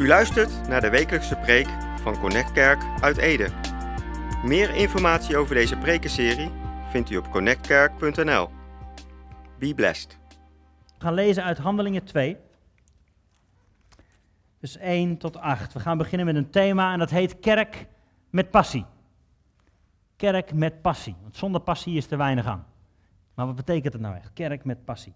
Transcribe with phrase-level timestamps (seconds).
[0.00, 1.66] U luistert naar de wekelijkse preek
[2.02, 3.48] van Connect Kerk uit Ede.
[4.44, 6.50] Meer informatie over deze prekenserie
[6.90, 8.48] vindt u op connectkerk.nl.
[9.58, 10.18] Be blessed.
[10.98, 12.36] We gaan lezen uit Handelingen 2.
[14.60, 15.72] Dus 1 tot 8.
[15.72, 17.86] We gaan beginnen met een thema en dat heet Kerk
[18.30, 18.84] met passie.
[20.16, 21.16] Kerk met passie.
[21.22, 22.66] Want zonder passie is er weinig aan.
[23.34, 24.32] Maar wat betekent het nou echt?
[24.32, 25.14] Kerk met passie.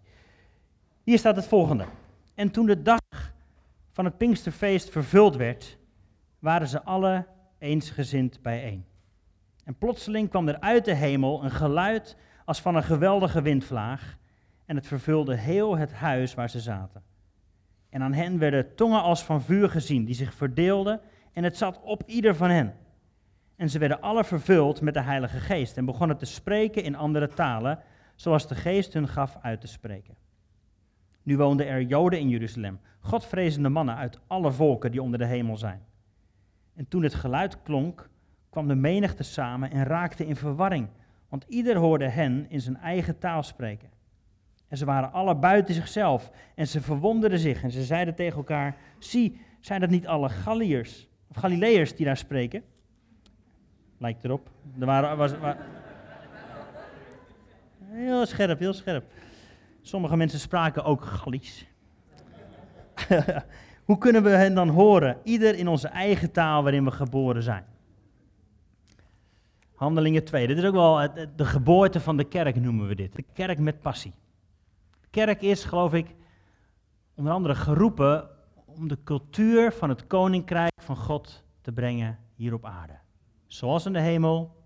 [1.02, 1.84] Hier staat het volgende.
[2.34, 3.00] En toen de dag
[3.94, 5.78] van het Pinksterfeest vervuld werd,
[6.38, 7.26] waren ze alle
[7.58, 8.84] eensgezind bijeen.
[9.64, 14.18] En plotseling kwam er uit de hemel een geluid als van een geweldige windvlaag,
[14.66, 17.02] en het vervulde heel het huis waar ze zaten.
[17.90, 21.00] En aan hen werden tongen als van vuur gezien, die zich verdeelden,
[21.32, 22.74] en het zat op ieder van hen.
[23.56, 27.28] En ze werden alle vervuld met de Heilige Geest en begonnen te spreken in andere
[27.28, 27.78] talen,
[28.14, 30.23] zoals de Geest hun gaf uit te spreken.
[31.24, 35.56] Nu woonden er Joden in Jeruzalem, Godvrezende mannen uit alle volken die onder de hemel
[35.56, 35.80] zijn.
[36.74, 38.08] En toen het geluid klonk,
[38.50, 40.88] kwam de menigte samen en raakte in verwarring,
[41.28, 43.88] want ieder hoorde hen in zijn eigen taal spreken.
[44.68, 48.76] En ze waren alle buiten zichzelf en ze verwonderden zich en ze zeiden tegen elkaar,
[48.98, 52.62] zie, zijn dat niet alle Galliërs, of Galileërs die daar spreken?
[53.98, 54.50] Lijkt erop.
[54.78, 55.54] Er waren, was, was,
[57.80, 59.04] heel scherp, heel scherp.
[59.86, 61.66] Sommige mensen spraken ook Gallisch.
[63.84, 65.18] Hoe kunnen we hen dan horen?
[65.22, 67.64] Ieder in onze eigen taal waarin we geboren zijn.
[69.74, 70.46] Handelingen 2.
[70.46, 73.16] Dit is ook wel de geboorte van de kerk, noemen we dit.
[73.16, 74.12] De kerk met passie.
[75.00, 76.14] De kerk is, geloof ik,
[77.14, 78.28] onder andere geroepen
[78.64, 82.98] om de cultuur van het koninkrijk van God te brengen hier op aarde.
[83.46, 84.56] Zoals in de hemel,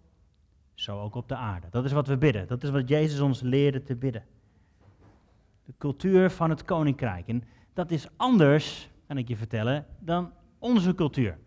[0.75, 1.67] zo ook op de aarde.
[1.71, 2.47] Dat is wat we bidden.
[2.47, 4.25] Dat is wat Jezus ons leerde te bidden.
[5.69, 7.29] De cultuur van het koninkrijk.
[7.29, 11.39] En dat is anders, kan ik je vertellen, dan onze cultuur.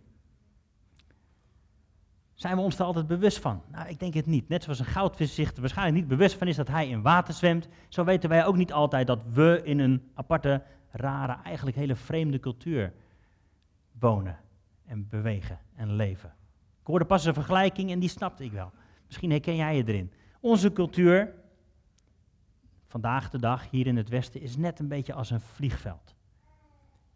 [2.34, 3.62] Zijn we ons er altijd bewust van?
[3.72, 4.50] Nou, ik denk het niet.
[4.50, 7.34] Net zoals een goudvis zich er waarschijnlijk niet bewust van is dat hij in water
[7.34, 11.96] zwemt, zo weten wij ook niet altijd dat we in een aparte, rare, eigenlijk hele
[11.96, 12.94] vreemde cultuur
[14.00, 14.40] wonen
[14.86, 16.34] en bewegen en leven.
[16.82, 18.72] Ik hoorde pas een vergelijking en die snapte ik wel.
[19.06, 20.12] Misschien herken jij je erin.
[20.40, 21.34] Onze cultuur,
[22.92, 26.16] vandaag de dag hier in het Westen, is net een beetje als een vliegveld.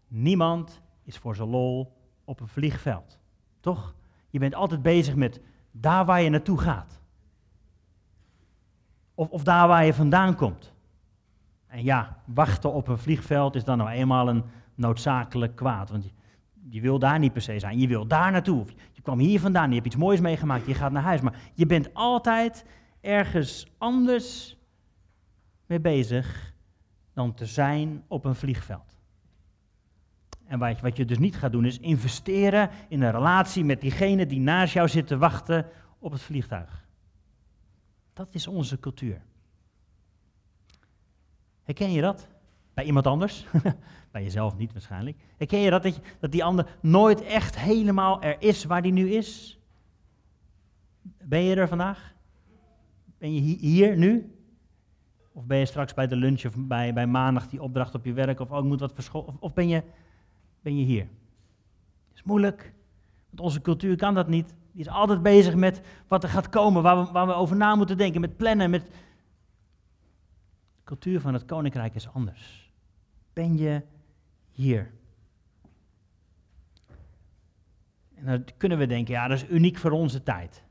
[0.08, 3.19] Niemand is voor zijn lol op een vliegveld.
[3.59, 3.96] Toch?
[4.30, 5.41] Je bent altijd bezig met
[5.72, 7.00] daar waar je naartoe gaat.
[9.14, 10.74] Of, of daar waar je vandaan komt.
[11.68, 14.44] En ja, wachten op een vliegveld is dan nou eenmaal een
[14.75, 15.90] noodzakelijk kwaad.
[15.90, 16.12] Want je,
[16.69, 17.80] je wil daar niet per se zijn.
[17.80, 18.62] Je wil daar naartoe.
[18.62, 21.22] Of je kwam hier vandaan, je hebt iets moois meegemaakt, je gaat naar huis.
[21.22, 22.66] Maar je bent altijd
[23.02, 24.55] ergens anders
[25.66, 26.53] mee bezig
[27.14, 28.96] dan te zijn op een vliegveld.
[30.48, 33.81] En wat je, wat je dus niet gaat doen is investeren in een relatie met
[33.81, 35.66] diegene die naast jou zit te wachten
[36.00, 36.86] op het vliegtuig.
[38.14, 39.22] Dat is onze cultuur.
[41.64, 42.28] Herken je dat?
[42.74, 43.46] Bij iemand anders?
[44.12, 45.18] Bij jezelf niet waarschijnlijk.
[45.38, 49.09] Herken je dat, dat, dat die ander nooit echt helemaal er is waar die nu
[49.09, 49.59] is?
[51.02, 52.14] Ben je er vandaag?
[53.18, 54.34] Ben je hier nu?
[55.35, 58.13] Of ben je straks bij de lunch of bij, bij maandag die opdracht op je
[58.13, 59.35] werk of oh, moet wat verscholen?
[59.40, 59.84] Of, ben je
[60.62, 61.01] ben je hier.
[61.01, 62.73] Het is moeilijk,
[63.29, 64.53] want onze cultuur kan dat niet.
[64.72, 67.75] Die is altijd bezig met wat er gaat komen, waar we, waar we over na
[67.75, 68.69] moeten denken, met plannen.
[68.69, 68.81] Met...
[70.75, 72.72] De cultuur van het koninkrijk is anders.
[73.34, 73.81] Ben je
[74.52, 74.91] hier?
[78.16, 80.63] En dan kunnen we denken, ja, dat is uniek voor onze tijd.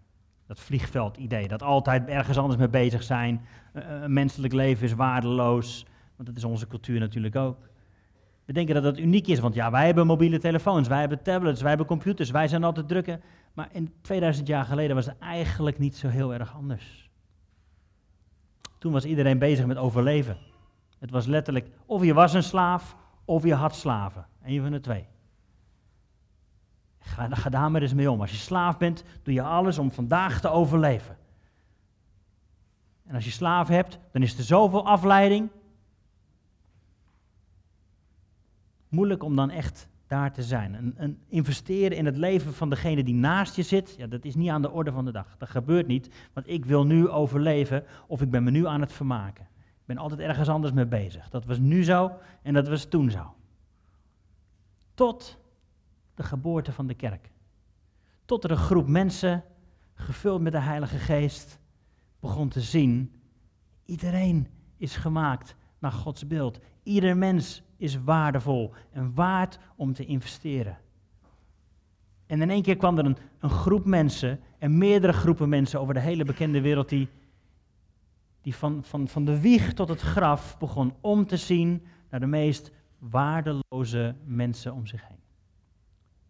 [0.46, 3.46] Dat vliegveld-idee, dat altijd ergens anders mee bezig zijn.
[3.72, 7.68] Een menselijk leven is waardeloos, want dat is onze cultuur natuurlijk ook.
[8.44, 11.60] We denken dat dat uniek is, want ja, wij hebben mobiele telefoons, wij hebben tablets,
[11.60, 13.22] wij hebben computers, wij zijn altijd drukken.
[13.52, 17.10] Maar in 2000 jaar geleden was het eigenlijk niet zo heel erg anders.
[18.78, 20.36] Toen was iedereen bezig met overleven.
[20.98, 24.26] Het was letterlijk, of je was een slaaf, of je had slaven.
[24.42, 25.06] Eén van de twee.
[27.04, 28.20] Ga, daar maar eens mee om.
[28.20, 31.16] Als je slaaf bent, doe je alles om vandaag te overleven.
[33.06, 35.50] En als je slaaf hebt, dan is er zoveel afleiding,
[38.88, 40.94] moeilijk om dan echt daar te zijn.
[40.96, 44.50] Een investeren in het leven van degene die naast je zit, ja, dat is niet
[44.50, 45.36] aan de orde van de dag.
[45.38, 48.92] Dat gebeurt niet, want ik wil nu overleven of ik ben me nu aan het
[48.92, 49.48] vermaken.
[49.56, 51.28] Ik ben altijd ergens anders mee bezig.
[51.28, 52.10] Dat was nu zo
[52.42, 53.34] en dat was toen zo.
[54.94, 55.38] Tot
[56.14, 57.30] de geboorte van de kerk.
[58.24, 59.44] Tot er een groep mensen,
[59.94, 61.58] gevuld met de Heilige Geest,
[62.20, 63.12] begon te zien:
[63.84, 66.58] iedereen is gemaakt naar Gods beeld.
[66.82, 70.78] Ieder mens is waardevol en waard om te investeren.
[72.26, 75.94] En in één keer kwam er een, een groep mensen en meerdere groepen mensen over
[75.94, 77.08] de hele bekende wereld die,
[78.40, 82.26] die van, van, van de wieg tot het graf begon om te zien naar de
[82.26, 85.23] meest waardeloze mensen om zich heen.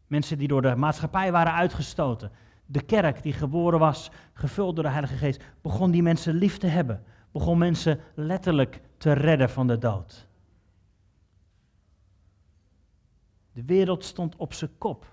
[0.06, 2.30] Mensen die door de maatschappij waren uitgestoten.
[2.66, 6.66] De kerk die geboren was, gevuld door de Heilige Geest, begon die mensen lief te
[6.66, 7.04] hebben.
[7.32, 10.28] Begon mensen letterlijk te redden van de dood.
[13.52, 15.06] De wereld stond op zijn kop.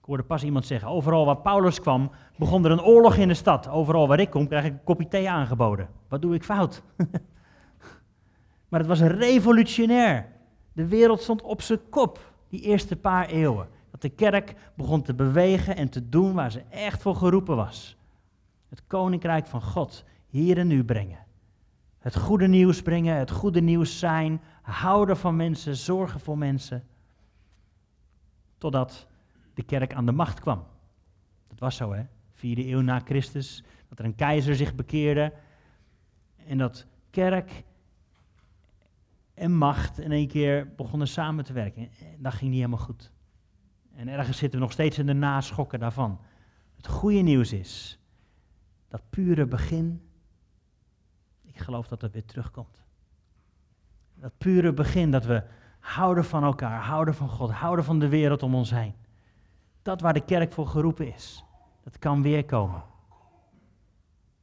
[0.00, 3.34] Ik hoorde pas iemand zeggen, overal waar Paulus kwam, begon er een oorlog in de
[3.34, 3.68] stad.
[3.68, 5.88] Overal waar ik kom, krijg ik een kopje thee aangeboden.
[6.08, 6.82] Wat doe ik fout?
[8.68, 10.39] maar het was revolutionair.
[10.72, 13.68] De wereld stond op zijn kop, die eerste paar eeuwen.
[13.90, 17.96] Dat de kerk begon te bewegen en te doen waar ze echt voor geroepen was.
[18.68, 21.18] Het koninkrijk van God hier en nu brengen.
[21.98, 26.84] Het goede nieuws brengen, het goede nieuws zijn, houden van mensen, zorgen voor mensen.
[28.58, 29.06] Totdat
[29.54, 30.66] de kerk aan de macht kwam.
[31.48, 32.02] Dat was zo, hè?
[32.32, 35.32] Vierde eeuw na Christus, dat er een keizer zich bekeerde.
[36.46, 37.64] En dat kerk
[39.40, 41.82] en macht in één keer begonnen samen te werken.
[41.82, 43.12] En dat ging niet helemaal goed.
[43.94, 46.20] En ergens zitten we nog steeds in de naschokken daarvan.
[46.76, 47.98] Het goede nieuws is
[48.88, 50.10] dat pure begin,
[51.42, 52.84] ik geloof dat dat weer terugkomt.
[54.14, 55.42] Dat pure begin, dat we
[55.78, 58.94] houden van elkaar, houden van God, houden van de wereld om ons heen.
[59.82, 61.44] Dat waar de kerk voor geroepen is,
[61.82, 62.82] dat kan weer komen.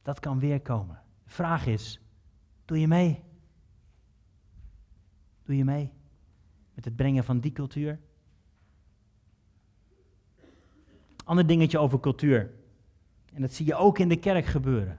[0.02, 1.02] Dat kan weer komen.
[1.24, 2.00] De vraag is,
[2.64, 3.26] doe je mee?
[5.48, 5.92] Doe je mee
[6.74, 8.00] met het brengen van die cultuur?
[11.24, 12.54] Ander dingetje over cultuur,
[13.32, 14.98] en dat zie je ook in de kerk gebeuren,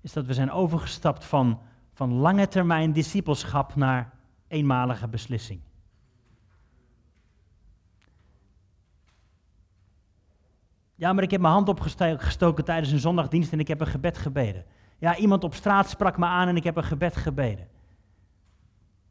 [0.00, 1.60] is dat we zijn overgestapt van,
[1.92, 4.12] van lange termijn discipelschap naar
[4.48, 5.60] eenmalige beslissing.
[10.94, 14.18] Ja, maar ik heb mijn hand opgestoken tijdens een zondagdienst en ik heb een gebed
[14.18, 14.64] gebeden.
[14.98, 17.72] Ja, iemand op straat sprak me aan en ik heb een gebed gebeden.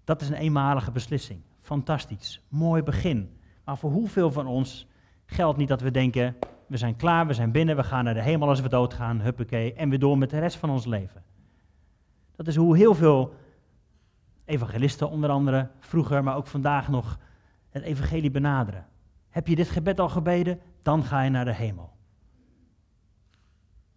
[0.04, 1.42] Dat is een eenmalige beslissing.
[1.62, 2.42] Fantastisch.
[2.48, 3.38] Mooi begin.
[3.64, 4.88] Maar voor hoeveel van ons
[5.26, 6.36] geldt niet dat we denken:
[6.68, 9.74] we zijn klaar, we zijn binnen, we gaan naar de hemel als we doodgaan, huppakee,
[9.74, 11.24] en weer door met de rest van ons leven.
[12.36, 13.34] Dat is hoe heel veel
[14.46, 17.20] evangelisten, onder andere vroeger, maar ook vandaag nog,
[17.70, 18.86] het evangelie benaderen.
[19.30, 20.60] Heb je dit gebed al gebeden?
[20.82, 21.92] Dan ga je naar de hemel.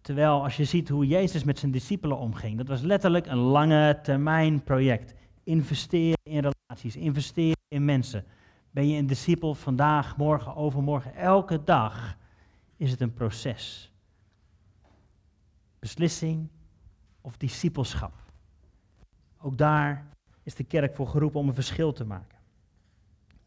[0.01, 3.99] Terwijl als je ziet hoe Jezus met zijn discipelen omging, dat was letterlijk een lange
[4.01, 5.13] termijn project.
[5.47, 8.25] Investeren in relaties, investeren in mensen.
[8.71, 12.17] Ben je een discipel vandaag, morgen, overmorgen, elke dag
[12.77, 13.91] is het een proces.
[15.79, 16.49] Beslissing
[17.21, 18.13] of discipelschap.
[19.37, 20.07] Ook daar
[20.43, 22.37] is de kerk voor geroepen om een verschil te maken.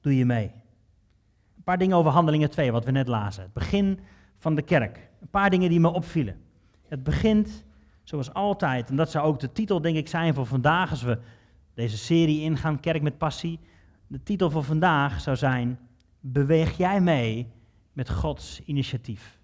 [0.01, 0.53] Doe je mee.
[1.57, 3.43] Een paar dingen over Handelingen 2, wat we net lazen.
[3.43, 4.01] Het begin
[4.37, 5.11] van de kerk.
[5.21, 6.41] Een paar dingen die me opvielen.
[6.89, 7.65] Het begint
[8.03, 11.19] zoals altijd, en dat zou ook de titel denk ik zijn voor vandaag als we
[11.81, 13.61] deze serie ingaan, Kerk met Passie.
[14.07, 15.79] De titel voor vandaag zou zijn,
[16.21, 17.53] beweeg jij mee
[17.93, 19.39] met Gods initiatief?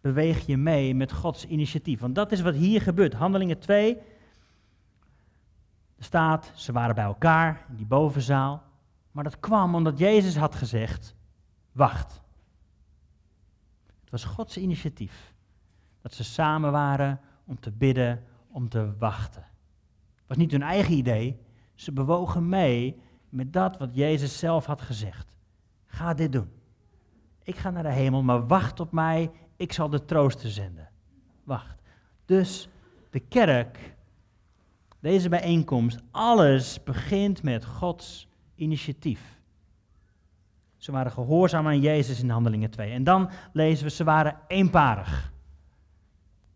[0.00, 2.00] Beweeg je mee met Gods initiatief?
[2.00, 3.12] Want dat is wat hier gebeurt.
[3.12, 3.98] Handelingen 2
[5.98, 8.62] staat, ze waren bij elkaar in die bovenzaal.
[9.12, 11.14] Maar dat kwam omdat Jezus had gezegd,
[11.72, 12.20] wacht.
[14.00, 15.34] Het was Gods initiatief.
[16.00, 19.49] Dat ze samen waren om te bidden, om te wachten.
[20.30, 21.38] Was niet hun eigen idee.
[21.74, 25.36] Ze bewogen mee met dat wat Jezus zelf had gezegd.
[25.86, 26.50] Ga dit doen.
[27.42, 29.30] Ik ga naar de hemel, maar wacht op mij.
[29.56, 30.88] Ik zal de trooster zenden.
[31.44, 31.82] Wacht.
[32.24, 32.68] Dus
[33.10, 33.94] de kerk,
[35.00, 39.40] deze bijeenkomst, alles begint met Gods initiatief.
[40.76, 42.92] Ze waren gehoorzaam aan Jezus in Handelingen 2.
[42.92, 45.32] En dan lezen we, ze waren eenparig.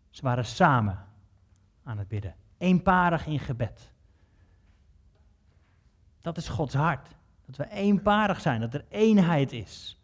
[0.09, 1.05] Ze waren samen
[1.83, 2.35] aan het bidden.
[2.65, 3.93] Eenparig in gebed.
[6.21, 7.07] Dat is Gods hart.
[7.45, 9.99] Dat we eenparig zijn, dat er eenheid is.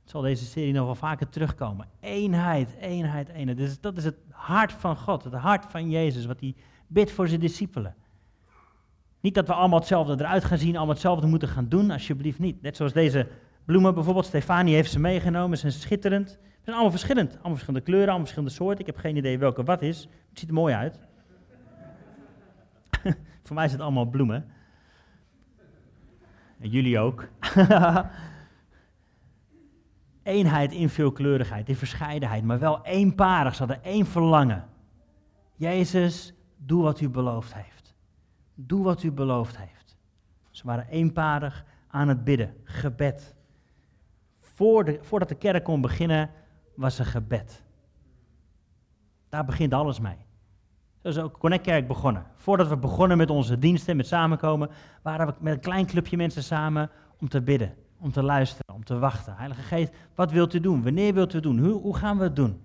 [0.00, 1.88] Het zal deze serie nog wel vaker terugkomen.
[2.00, 3.82] Eenheid, eenheid, eenheid.
[3.82, 6.54] Dat is het hart van God, het hart van Jezus, wat hij
[6.86, 7.94] bidt voor zijn discipelen.
[9.20, 12.62] Niet dat we allemaal hetzelfde eruit gaan zien, allemaal hetzelfde moeten gaan doen, alsjeblieft niet.
[12.62, 13.28] Net zoals deze
[13.64, 16.28] bloemen bijvoorbeeld, Stefanie heeft ze meegenomen, ze zijn schitterend.
[16.30, 18.80] Ze zijn allemaal verschillend, allemaal verschillende kleuren, allemaal verschillende soorten.
[18.80, 20.98] Ik heb geen idee welke wat is, het ziet er mooi uit.
[23.44, 24.46] voor mij is het allemaal bloemen.
[26.58, 27.28] En jullie ook.
[30.22, 33.54] Eenheid in veelkleurigheid, in verscheidenheid, maar wel eenparig.
[33.54, 34.68] Ze hadden één verlangen.
[35.54, 37.94] Jezus, doe wat u beloofd heeft.
[38.54, 39.96] Doe wat u beloofd heeft.
[40.50, 43.34] Ze waren eenparig aan het bidden, gebed.
[44.38, 46.30] Voor de, voordat de kerk kon beginnen,
[46.74, 47.64] was er gebed.
[49.28, 50.25] Daar begint alles mee.
[51.06, 52.26] Is ook Connect Kerk begonnen.
[52.36, 54.70] Voordat we begonnen met onze diensten, met samenkomen,
[55.02, 58.84] waren we met een klein clubje mensen samen om te bidden, om te luisteren, om
[58.84, 59.36] te wachten.
[59.36, 60.82] Heilige Geest, wat wilt u doen?
[60.82, 61.58] Wanneer wilt u doen?
[61.58, 62.60] Hoe, hoe gaan we het doen?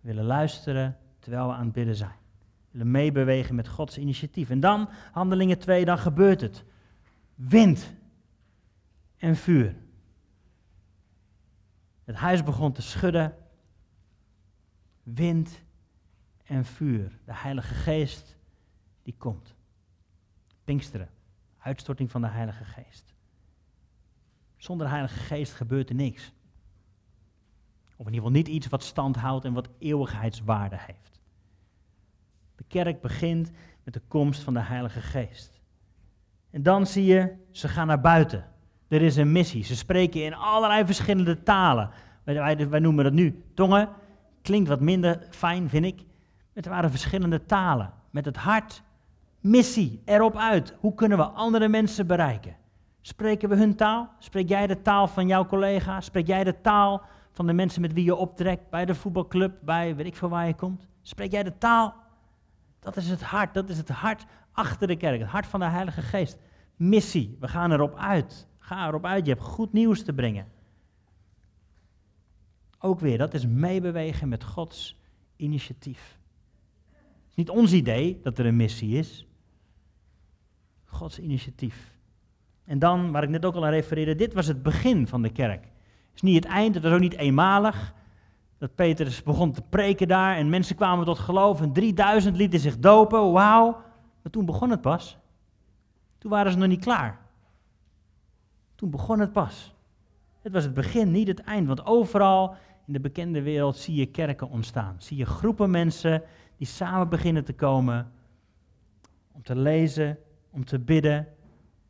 [0.00, 2.16] We willen luisteren terwijl we aan het bidden zijn.
[2.70, 4.50] We willen meebewegen met Gods initiatief.
[4.50, 6.64] En dan, handelingen 2, dan gebeurt het.
[7.34, 7.92] Wind
[9.16, 9.76] en vuur.
[12.04, 13.36] Het huis begon te schudden.
[15.02, 15.63] Wind
[16.44, 17.18] en vuur.
[17.24, 18.36] De Heilige Geest
[19.02, 19.54] die komt.
[20.64, 21.08] Pinksteren.
[21.58, 23.14] Uitstorting van de Heilige Geest.
[24.56, 26.32] Zonder de Heilige Geest gebeurt er niks.
[27.96, 31.20] Of in ieder geval niet iets wat stand houdt en wat eeuwigheidswaarde heeft.
[32.56, 33.50] De kerk begint
[33.84, 35.60] met de komst van de Heilige Geest.
[36.50, 38.44] En dan zie je, ze gaan naar buiten.
[38.88, 39.64] Er is een missie.
[39.64, 41.90] Ze spreken in allerlei verschillende talen.
[42.24, 43.88] Wij, wij, noemen dat nu tongen.
[44.42, 46.04] Klinkt wat minder fijn, vind ik.
[46.54, 47.92] Het waren verschillende talen.
[48.10, 48.82] Met het hart,
[49.40, 50.74] missie, erop uit.
[50.78, 52.56] Hoe kunnen we andere mensen bereiken?
[53.00, 54.12] Spreken we hun taal?
[54.18, 56.00] Spreek jij de taal van jouw collega?
[56.00, 58.70] Spreek jij de taal van de mensen met wie je optrekt?
[58.70, 60.86] Bij de voetbalclub, bij weet ik veel waar je komt?
[61.02, 61.94] Spreek jij de taal?
[62.80, 65.20] Dat is het hart, dat is het hart achter de kerk.
[65.20, 66.38] Het hart van de Heilige Geest.
[66.76, 68.46] Missie, we gaan erop uit.
[68.58, 70.46] Ga erop uit, je hebt goed nieuws te brengen.
[72.78, 74.98] Ook weer, dat is meebewegen met Gods
[75.36, 76.18] initiatief.
[77.34, 79.26] Niet ons idee dat er een missie is.
[80.84, 81.92] Gods initiatief.
[82.64, 85.30] En dan, waar ik net ook al aan refereerde, dit was het begin van de
[85.30, 85.62] kerk.
[85.62, 87.94] Het is niet het eind, het was ook niet eenmalig.
[88.58, 92.78] Dat Petrus begon te preken daar en mensen kwamen tot geloof en 3000 lieten zich
[92.78, 93.70] dopen, wauw.
[94.22, 95.18] Maar toen begon het pas.
[96.18, 97.20] Toen waren ze nog niet klaar.
[98.74, 99.74] Toen begon het pas.
[100.40, 101.66] Het was het begin, niet het eind.
[101.66, 104.96] Want overal in de bekende wereld zie je kerken ontstaan.
[104.98, 106.22] Zie je groepen mensen
[106.56, 108.12] die samen beginnen te komen
[109.32, 110.18] om te lezen,
[110.50, 111.28] om te bidden,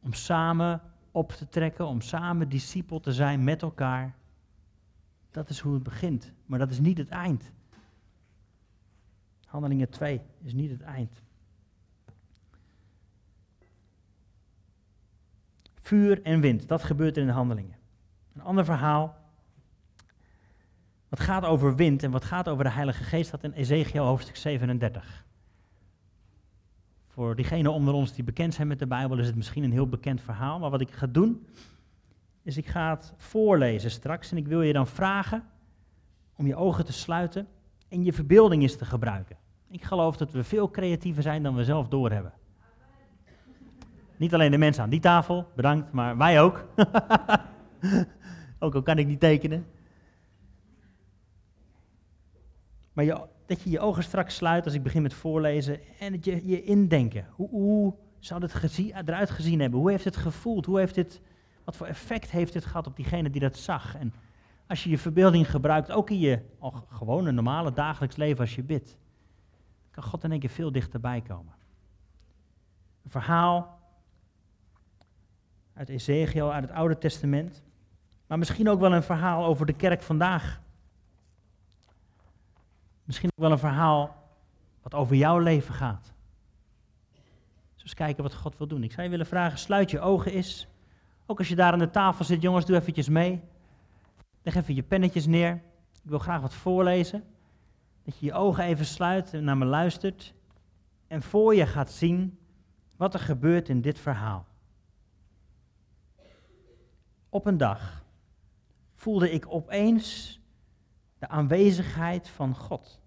[0.01, 0.81] om samen
[1.11, 4.15] op te trekken, om samen discipel te zijn met elkaar.
[5.31, 7.53] Dat is hoe het begint, maar dat is niet het eind.
[9.47, 11.23] Handelingen 2 is niet het eind.
[15.81, 17.77] Vuur en wind, dat gebeurt in de handelingen.
[18.35, 19.24] Een ander verhaal,
[21.15, 24.37] wat gaat over wind en wat gaat over de Heilige Geest, staat in Ezekiel hoofdstuk
[24.37, 25.25] 37.
[27.09, 29.89] Voor diegenen onder ons die bekend zijn met de Bijbel is het misschien een heel
[29.89, 31.47] bekend verhaal, maar wat ik ga doen,
[32.43, 35.45] is ik ga het voorlezen straks en ik wil je dan vragen
[36.37, 37.47] om je ogen te sluiten
[37.89, 39.37] en je verbeelding eens te gebruiken.
[39.71, 42.33] Ik geloof dat we veel creatiever zijn dan we zelf doorhebben.
[44.17, 46.65] Niet alleen de mensen aan die tafel, bedankt, maar wij ook.
[48.59, 49.67] ook al kan ik niet tekenen.
[52.95, 53.05] Maar
[53.47, 56.63] dat je je ogen straks sluit als ik begin met voorlezen en dat je je
[56.63, 57.27] indenken.
[57.31, 59.81] Hoe, hoe zou gezien, eruit gezien hebben?
[59.81, 60.67] Hoe heeft het gevoeld?
[60.67, 61.21] Hoe heeft het,
[61.65, 63.97] wat voor effect heeft het gehad op diegene die dat zag?
[63.97, 64.15] En
[64.67, 66.41] als je je verbeelding gebruikt, ook in je
[66.89, 68.97] gewone normale dagelijks leven als je bidt,
[69.91, 71.55] kan God in één keer veel dichterbij komen.
[73.03, 73.79] Een verhaal
[75.75, 77.63] uit Ezekiel, uit het Oude Testament.
[78.27, 80.61] Maar misschien ook wel een verhaal over de kerk vandaag.
[83.05, 84.17] Misschien ook wel een verhaal
[84.83, 86.13] wat over jouw leven gaat.
[87.75, 88.83] Dus eens kijken wat God wil doen.
[88.83, 90.67] Ik zou je willen vragen, sluit je ogen eens.
[91.27, 93.43] Ook als je daar aan de tafel zit, jongens, doe eventjes mee.
[94.43, 95.55] Leg even je pennetjes neer.
[96.03, 97.25] Ik wil graag wat voorlezen.
[98.05, 100.35] Dat je je ogen even sluit en naar me luistert.
[101.07, 102.39] En voor je gaat zien
[102.97, 104.47] wat er gebeurt in dit verhaal.
[107.29, 108.05] Op een dag
[108.95, 110.41] voelde ik opeens
[111.25, 113.01] de aanwezigheid van God.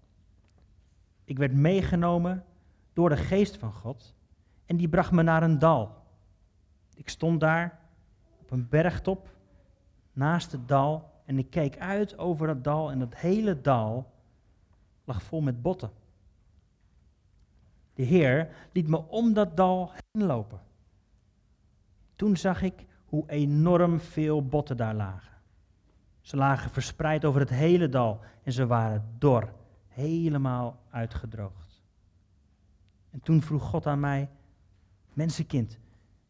[1.23, 2.45] Ik werd meegenomen
[2.93, 4.15] door de geest van God
[4.65, 5.95] en die bracht me naar een dal.
[6.95, 7.79] Ik stond daar
[8.37, 9.29] op een bergtop
[10.13, 14.11] naast het dal en ik keek uit over dat dal en dat hele dal
[15.03, 15.91] lag vol met botten.
[17.93, 20.59] De Heer liet me om dat dal heen lopen.
[22.15, 25.36] Toen zag ik hoe enorm veel botten daar lagen.
[26.27, 29.53] Ze lagen verspreid over het hele dal en ze waren dor,
[29.87, 31.83] helemaal uitgedroogd.
[33.09, 34.29] En toen vroeg God aan mij,
[35.13, 35.77] mensenkind,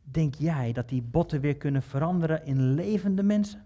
[0.04, 3.66] denk jij dat die botten weer kunnen veranderen in levende mensen?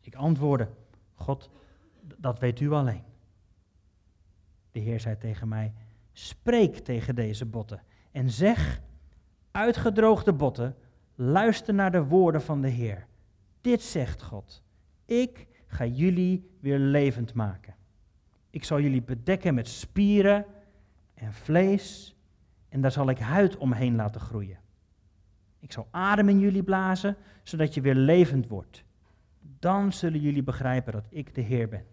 [0.00, 0.68] Ik antwoordde,
[1.14, 1.50] God,
[2.16, 3.04] dat weet u alleen.
[4.72, 5.72] De Heer zei tegen mij,
[6.12, 8.80] spreek tegen deze botten en zeg,
[9.50, 10.76] uitgedroogde botten,
[11.14, 13.06] luister naar de woorden van de Heer.
[13.60, 14.64] Dit zegt God,
[15.06, 17.74] ik ga jullie weer levend maken.
[18.50, 20.44] Ik zal jullie bedekken met spieren
[21.14, 22.16] en vlees
[22.68, 24.58] en daar zal ik huid omheen laten groeien.
[25.58, 28.84] Ik zal adem in jullie blazen, zodat je weer levend wordt.
[29.58, 31.84] Dan zullen jullie begrijpen dat ik de Heer ben.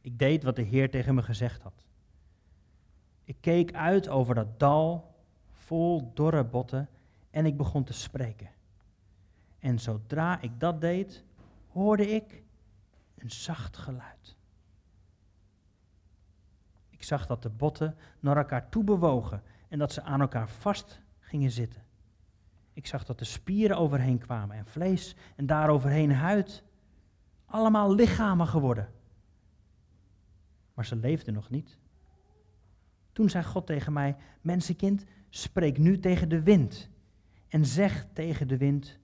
[0.00, 1.84] Ik deed wat de Heer tegen me gezegd had.
[3.24, 5.14] Ik keek uit over dat dal
[5.50, 6.88] vol dorre botten
[7.30, 8.50] en ik begon te spreken.
[9.58, 11.24] En zodra ik dat deed,
[11.76, 12.42] hoorde ik
[13.18, 14.36] een zacht geluid.
[16.88, 21.00] Ik zag dat de botten naar elkaar toe bewogen en dat ze aan elkaar vast
[21.18, 21.82] gingen zitten.
[22.72, 26.62] Ik zag dat de spieren overheen kwamen en vlees en daaroverheen huid.
[27.44, 28.92] Allemaal lichamen geworden.
[30.74, 31.78] Maar ze leefden nog niet.
[33.12, 36.90] Toen zei God tegen mij: Mensenkind, spreek nu tegen de wind.
[37.48, 38.98] En zeg tegen de wind: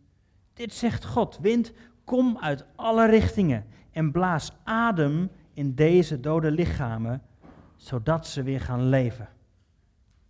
[0.52, 1.72] Dit zegt God, wind,
[2.04, 7.22] kom uit alle richtingen en blaas adem in deze dode lichamen,
[7.76, 9.28] zodat ze weer gaan leven.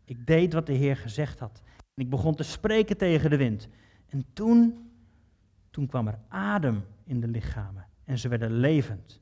[0.05, 1.62] Ik deed wat de Heer gezegd had.
[1.95, 3.69] En ik begon te spreken tegen de wind.
[4.09, 4.91] En toen,
[5.71, 9.21] toen kwam er adem in de lichamen en ze werden levend.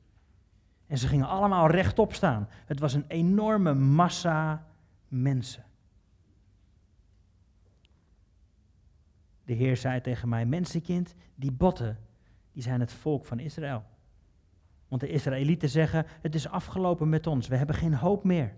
[0.87, 2.47] En ze gingen allemaal rechtop staan.
[2.65, 4.67] Het was een enorme massa
[5.07, 5.65] mensen.
[9.43, 11.97] De Heer zei tegen mij: Mensenkind, die botten,
[12.53, 13.83] die zijn het volk van Israël.
[14.87, 18.53] Want de Israëlieten zeggen: Het is afgelopen met ons, we hebben geen hoop meer.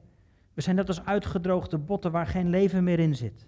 [0.54, 3.48] We zijn net als uitgedroogde botten waar geen leven meer in zit.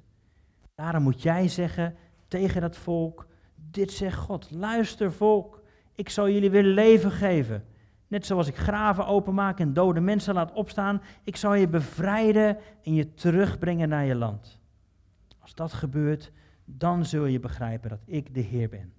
[0.75, 1.95] Daarom moet jij zeggen
[2.27, 5.63] tegen dat volk: Dit zegt God, luister volk,
[5.95, 7.63] ik zal jullie weer leven geven.
[8.07, 12.93] Net zoals ik graven openmaak en dode mensen laat opstaan, ik zal je bevrijden en
[12.93, 14.59] je terugbrengen naar je land.
[15.39, 16.31] Als dat gebeurt,
[16.65, 18.93] dan zul je begrijpen dat ik de Heer ben.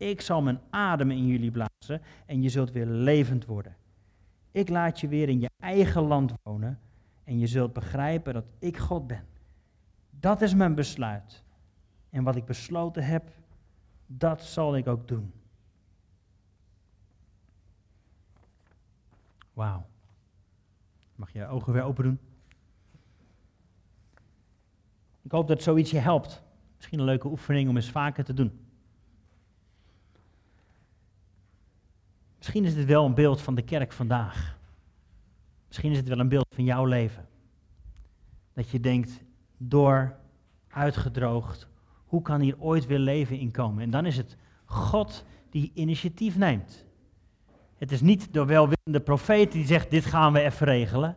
[0.00, 3.76] Ik zal mijn adem in jullie blazen en je zult weer levend worden.
[4.50, 6.78] Ik laat je weer in je eigen land wonen
[7.24, 9.24] en je zult begrijpen dat ik God ben.
[10.10, 11.42] Dat is mijn besluit.
[12.10, 13.30] En wat ik besloten heb,
[14.06, 15.32] dat zal ik ook doen.
[19.52, 19.86] Wauw.
[21.14, 22.18] Mag je je ogen weer open doen?
[25.22, 26.42] Ik hoop dat zoiets je helpt.
[26.76, 28.68] Misschien een leuke oefening om eens vaker te doen.
[32.50, 34.58] Misschien is dit wel een beeld van de kerk vandaag.
[35.66, 37.28] Misschien is het wel een beeld van jouw leven.
[38.52, 39.22] Dat je denkt,
[39.56, 40.16] door,
[40.68, 41.68] uitgedroogd,
[42.04, 43.82] hoe kan hier ooit weer leven in komen?
[43.82, 46.86] En dan is het God die initiatief neemt.
[47.76, 51.16] Het is niet de welwillende profeet die zegt, dit gaan we even regelen.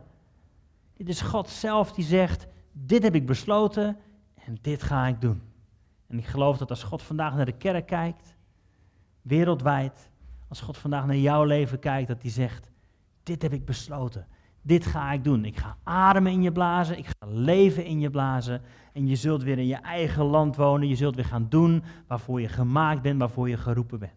[0.92, 3.96] Dit is God zelf die zegt, dit heb ik besloten
[4.34, 5.42] en dit ga ik doen.
[6.06, 8.36] En ik geloof dat als God vandaag naar de kerk kijkt,
[9.22, 10.12] wereldwijd,
[10.54, 12.70] als God vandaag naar jouw leven kijkt, dat hij zegt,
[13.22, 14.26] dit heb ik besloten,
[14.62, 15.44] dit ga ik doen.
[15.44, 18.62] Ik ga ademen in je blazen, ik ga leven in je blazen
[18.92, 22.40] en je zult weer in je eigen land wonen, je zult weer gaan doen waarvoor
[22.40, 24.12] je gemaakt bent, waarvoor je geroepen bent.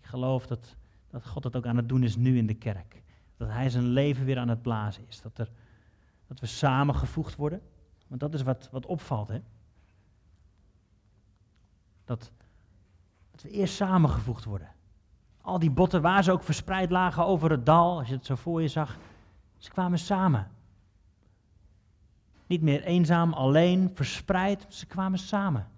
[0.00, 0.76] Ik geloof dat
[1.10, 3.02] dat God dat ook aan het doen is nu in de kerk.
[3.36, 5.20] Dat Hij zijn leven weer aan het blazen is.
[5.20, 5.50] Dat, er,
[6.26, 7.62] dat we samengevoegd worden.
[8.06, 9.28] Want dat is wat, wat opvalt.
[9.28, 9.40] Hè?
[12.04, 12.32] Dat,
[13.30, 14.68] dat we eerst samengevoegd worden.
[15.48, 18.34] Al die botten waar ze ook verspreid lagen over het dal, als je het zo
[18.34, 18.96] voor je zag,
[19.56, 20.50] ze kwamen samen.
[22.46, 25.68] Niet meer eenzaam, alleen, verspreid, ze kwamen samen.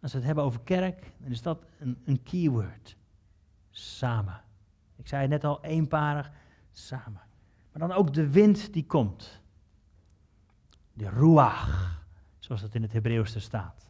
[0.00, 2.96] Als we het hebben over kerk, dan is dat een, een keyword
[3.70, 4.40] samen.
[4.96, 6.30] Ik zei het net al, eenparig,
[6.72, 7.22] samen.
[7.72, 9.40] Maar dan ook de wind die komt.
[10.92, 12.02] De ruach,
[12.38, 13.87] zoals het in het Hebreeuws staat.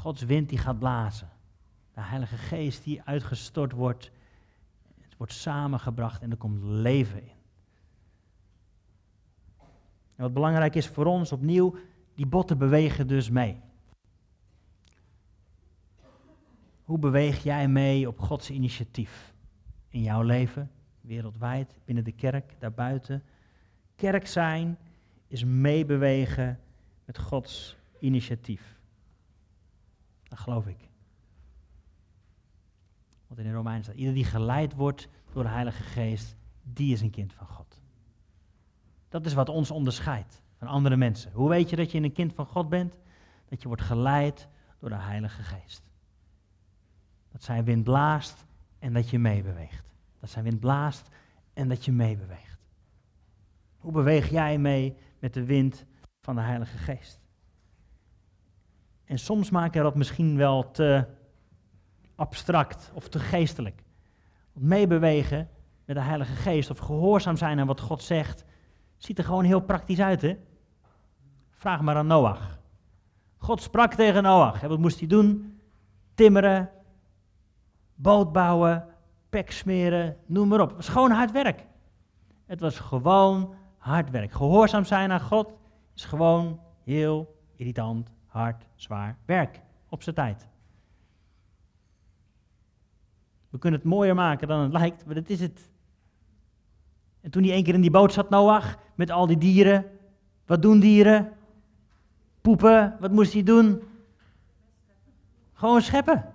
[0.00, 1.28] Gods wind die gaat blazen.
[1.94, 4.10] De Heilige Geest die uitgestort wordt.
[5.00, 7.38] Het wordt samengebracht en er komt leven in.
[10.16, 11.76] Wat belangrijk is voor ons opnieuw,
[12.14, 13.60] die botten bewegen dus mee.
[16.84, 19.34] Hoe beweeg jij mee op Gods initiatief?
[19.88, 23.22] In jouw leven, wereldwijd, binnen de kerk, daarbuiten.
[23.96, 24.78] Kerk zijn
[25.26, 26.60] is meebewegen
[27.04, 28.79] met Gods initiatief.
[30.30, 30.88] Dat geloof ik.
[33.26, 33.96] Wat in de Romeinen staat.
[33.96, 37.80] Ieder die geleid wordt door de Heilige Geest, die is een kind van God.
[39.08, 41.32] Dat is wat ons onderscheidt van andere mensen.
[41.32, 42.98] Hoe weet je dat je een kind van God bent?
[43.48, 45.82] Dat je wordt geleid door de Heilige Geest.
[47.32, 48.44] Dat zijn wind blaast
[48.78, 49.92] en dat je meebeweegt.
[50.20, 51.08] Dat zijn wind blaast
[51.52, 52.58] en dat je meebeweegt.
[53.78, 55.84] Hoe beweeg jij mee met de wind
[56.20, 57.20] van de Heilige Geest?
[59.10, 61.06] En soms maken we dat misschien wel te
[62.14, 63.82] abstract of te geestelijk.
[64.52, 65.48] Meebewegen
[65.84, 68.44] met de Heilige Geest of gehoorzaam zijn aan wat God zegt,
[68.96, 70.36] ziet er gewoon heel praktisch uit, hè?
[71.50, 72.58] Vraag maar aan Noach.
[73.36, 74.60] God sprak tegen Noach.
[74.60, 75.60] Wat moest hij doen?
[76.14, 76.70] Timmeren,
[77.94, 78.86] boot bouwen,
[79.28, 80.68] pek smeren, noem maar op.
[80.68, 81.66] Het was gewoon hard werk.
[82.46, 84.32] Het was gewoon hard werk.
[84.32, 85.52] Gehoorzaam zijn aan God
[85.94, 90.48] is gewoon heel irritant, hard, zwaar werk op zijn tijd.
[93.50, 95.70] We kunnen het mooier maken dan het lijkt, maar dat is het.
[97.20, 99.84] En toen hij één keer in die boot zat, Noach, met al die dieren.
[100.46, 101.32] Wat doen dieren?
[102.40, 102.96] Poepen.
[103.00, 103.82] Wat moest hij doen?
[105.52, 106.34] Gewoon scheppen.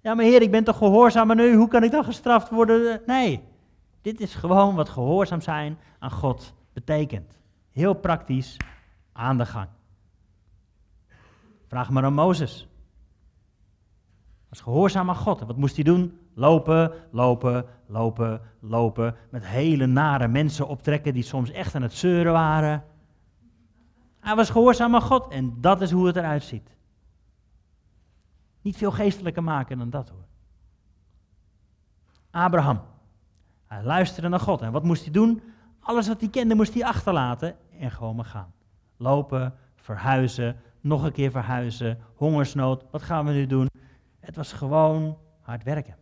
[0.00, 3.02] Ja, maar heer, ik ben toch gehoorzaam aan nu, hoe kan ik dan gestraft worden?
[3.06, 3.42] Nee,
[4.00, 7.38] dit is gewoon wat gehoorzaam zijn aan God betekent.
[7.70, 8.56] Heel praktisch,
[9.12, 9.68] aan de gang.
[11.68, 12.68] Vraag maar aan Mozes.
[14.48, 15.40] Was gehoorzaam aan God.
[15.40, 16.18] Wat moest hij doen?
[16.34, 19.16] Lopen, lopen, lopen, lopen.
[19.30, 22.84] Met hele nare mensen optrekken die soms echt aan het zeuren waren.
[24.20, 26.76] Hij was gehoorzaam aan God en dat is hoe het eruit ziet.
[28.60, 30.26] Niet veel geestelijker maken dan dat hoor.
[32.30, 32.80] Abraham.
[33.66, 34.62] Hij luisterde naar God.
[34.62, 35.42] En wat moest hij doen?
[35.80, 38.52] Alles wat hij kende moest hij achterlaten en gewoon maar gaan.
[38.96, 42.84] Lopen, verhuizen, nog een keer verhuizen, hongersnood.
[42.90, 43.68] Wat gaan we nu doen?
[44.20, 45.96] Het was gewoon hard werken.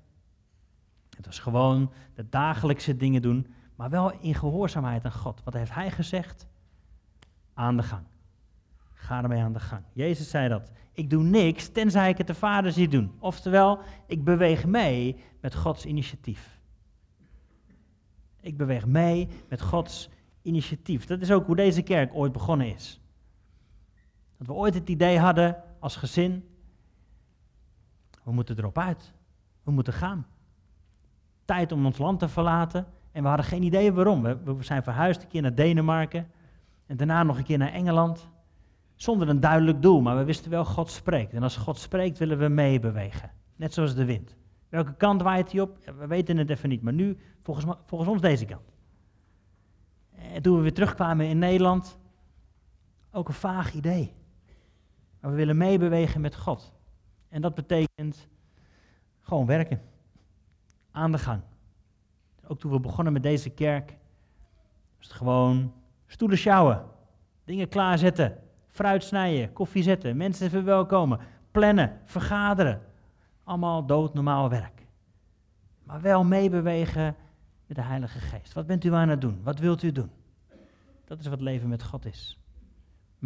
[1.17, 5.43] Het was gewoon de dagelijkse dingen doen, maar wel in gehoorzaamheid aan God.
[5.45, 6.47] Wat heeft hij gezegd?
[7.55, 8.05] Aan de gang.
[8.93, 9.83] Ga ermee aan de gang.
[9.93, 10.71] Jezus zei dat.
[10.93, 13.13] Ik doe niks tenzij ik het de Vader zie doen.
[13.19, 16.61] Oftewel, ik beweeg mee met Gods initiatief.
[18.41, 20.09] Ik beweeg mee met Gods
[20.43, 21.07] initiatief.
[21.07, 23.01] Dat is ook hoe deze kerk ooit begonnen is.
[24.39, 26.49] Dat we ooit het idee hadden als gezin,
[28.23, 29.13] we moeten erop uit.
[29.63, 30.27] We moeten gaan.
[31.45, 32.87] Tijd om ons land te verlaten.
[33.13, 34.23] En we hadden geen idee waarom.
[34.23, 36.31] We, zijn verhuisd een keer naar Denemarken.
[36.87, 38.29] En daarna nog een keer naar Engeland.
[38.95, 41.33] Zonder een duidelijk doel, maar we wisten wel, God spreekt.
[41.33, 43.31] En als God spreekt, willen we meebewegen.
[43.57, 44.37] Net zoals de wind.
[44.69, 45.79] Welke kant waait hij op?
[45.99, 48.73] we weten het even niet, maar nu volgens, volgens ons deze kant.
[50.15, 51.99] En toen we weer terugkwamen in Nederland,
[53.11, 54.15] ook een vaag idee.
[55.27, 56.73] Maar we willen meebewegen met God.
[57.29, 58.29] En dat betekent
[59.21, 59.81] gewoon werken.
[60.91, 61.43] Aan de gang.
[62.47, 63.97] Ook toen we begonnen met deze kerk,
[64.97, 65.73] was het gewoon
[66.07, 66.85] stoelen sjouwen,
[67.45, 72.83] dingen klaarzetten, fruit snijden, koffie zetten, mensen verwelkomen, plannen, vergaderen.
[73.45, 74.87] Allemaal doodnormaal werk.
[75.83, 77.17] Maar wel meebewegen
[77.67, 78.53] met de Heilige Geest.
[78.53, 79.41] Wat bent u aan het doen?
[79.43, 80.11] Wat wilt u doen?
[81.05, 82.39] Dat is wat leven met God is.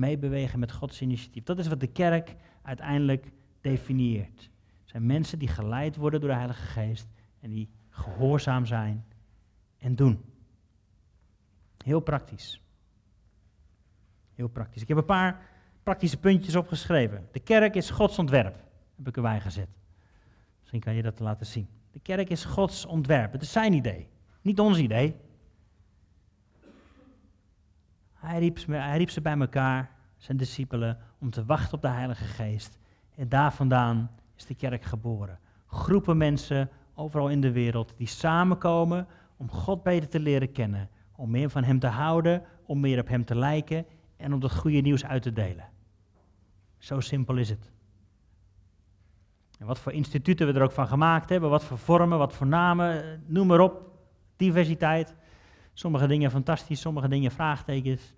[0.00, 1.42] Meebewegen met Gods initiatief.
[1.42, 4.40] Dat is wat de kerk uiteindelijk definieert.
[4.80, 7.08] Het zijn mensen die geleid worden door de Heilige Geest
[7.40, 9.04] en die gehoorzaam zijn
[9.78, 10.24] en doen.
[11.84, 12.62] Heel praktisch.
[14.34, 14.82] Heel praktisch.
[14.82, 15.48] Ik heb een paar
[15.82, 17.28] praktische puntjes opgeschreven.
[17.32, 18.64] De kerk is Gods ontwerp,
[18.96, 19.68] heb ik erbij gezet.
[20.58, 21.68] Misschien kan je dat laten zien.
[21.90, 23.32] De kerk is Gods ontwerp.
[23.32, 24.08] Het is zijn idee,
[24.42, 25.16] niet ons idee.
[28.20, 28.38] Hij
[28.96, 32.78] riep, ze bij elkaar, zijn discipelen, om te wachten op de Heilige Geest.
[33.16, 35.38] En daar vandaan is de kerk geboren.
[35.66, 39.06] Groepen mensen overal in de wereld die samenkomen
[39.36, 40.88] om God beter te leren kennen.
[41.16, 44.54] Om meer van Hem te houden, om meer op Hem te lijken en om dat
[44.56, 45.68] goede nieuws uit te delen.
[46.78, 47.70] Zo simpel is het.
[49.58, 52.46] En wat voor instituten we er ook van gemaakt hebben, wat voor vormen, wat voor
[52.46, 53.88] namen, noem maar op.
[54.36, 55.14] Diversiteit.
[55.80, 58.14] Sommige dingen fantastisch, sommige dingen vraagtekens.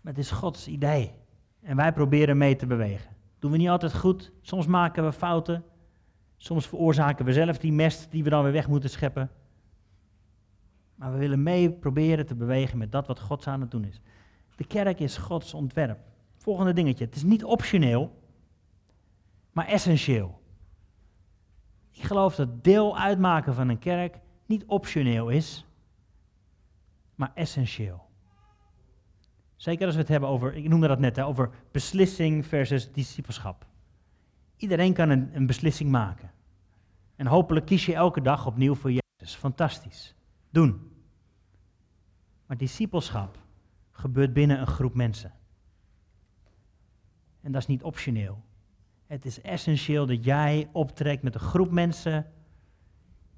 [0.00, 1.12] Maar het is Gods idee.
[1.60, 3.10] En wij proberen mee te bewegen.
[3.38, 4.32] Doen we niet altijd goed.
[4.40, 5.64] Soms maken we fouten.
[6.36, 9.30] Soms veroorzaken we zelf die mest die we dan weer weg moeten scheppen.
[10.94, 14.00] Maar we willen mee proberen te bewegen met dat wat God aan het doen is.
[14.56, 15.98] De kerk is Gods ontwerp.
[16.36, 17.04] Volgende dingetje.
[17.04, 18.22] Het is niet optioneel,
[19.52, 20.40] maar essentieel.
[21.90, 25.66] Ik geloof dat deel uitmaken van een kerk niet optioneel is,
[27.14, 28.10] maar essentieel.
[29.56, 33.66] Zeker als we het hebben over, ik noemde dat net, hè, over beslissing versus discipelschap.
[34.56, 36.30] Iedereen kan een, een beslissing maken.
[37.16, 39.34] En hopelijk kies je elke dag opnieuw voor Jezus.
[39.36, 40.14] Fantastisch.
[40.50, 40.90] Doen.
[42.46, 43.38] Maar discipelschap
[43.90, 45.32] gebeurt binnen een groep mensen.
[47.40, 48.42] En dat is niet optioneel.
[49.06, 52.26] Het is essentieel dat jij optrekt met een groep mensen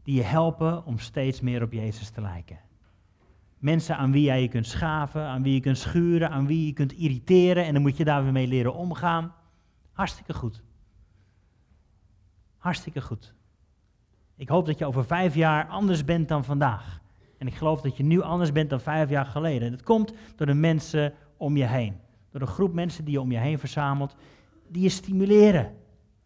[0.03, 2.61] die je helpen om steeds meer op Jezus te lijken.
[3.65, 6.73] Mensen aan wie jij je kunt schaven, aan wie je kunt schuren, aan wie je
[6.73, 7.65] kunt irriteren.
[7.65, 9.33] En dan moet je daar weer mee leren omgaan.
[9.93, 10.63] Hartstikke goed.
[12.57, 13.35] Hartstikke goed.
[14.37, 17.01] Ik hoop dat je over vijf jaar anders bent dan vandaag.
[17.39, 19.63] En ik geloof dat je nu anders bent dan vijf jaar geleden.
[19.63, 21.97] En dat komt door de mensen om je heen.
[22.31, 24.17] Door de groep mensen die je om je heen verzamelt,
[24.69, 25.75] die je stimuleren,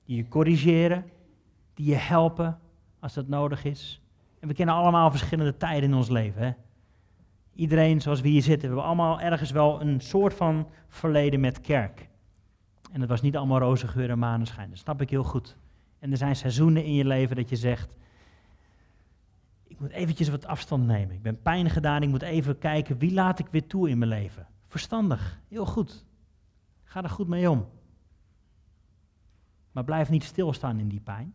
[0.04, 1.04] die je corrigeren,
[1.74, 2.58] die je helpen
[3.00, 4.00] als dat nodig is.
[4.40, 6.42] En we kennen allemaal verschillende tijden in ons leven.
[6.42, 6.52] Hè?
[7.58, 11.60] Iedereen zoals we hier zitten, we hebben allemaal ergens wel een soort van verleden met
[11.60, 12.08] kerk.
[12.92, 15.56] En het was niet allemaal roze geur en maneschijn, dat snap ik heel goed.
[15.98, 17.96] En er zijn seizoenen in je leven dat je zegt,
[19.64, 21.14] ik moet eventjes wat afstand nemen.
[21.14, 24.10] Ik ben pijn gedaan, ik moet even kijken, wie laat ik weer toe in mijn
[24.10, 24.46] leven?
[24.66, 26.04] Verstandig, heel goed.
[26.84, 27.66] Ga er goed mee om.
[29.72, 31.34] Maar blijf niet stilstaan in die pijn.